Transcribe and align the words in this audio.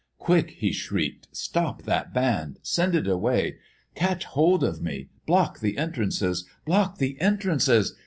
"Quick!" 0.17 0.49
he 0.57 0.71
shrieked, 0.71 1.27
"stop 1.31 1.83
that 1.83 2.11
band! 2.11 2.57
Send 2.63 2.95
it 2.95 3.05
away! 3.07 3.57
Catch 3.93 4.25
hold 4.25 4.63
of 4.63 4.81
me! 4.81 5.09
Block 5.27 5.59
the 5.59 5.77
entrances! 5.77 6.43
Block 6.65 6.97
the 6.97 7.21
entrances! 7.21 7.93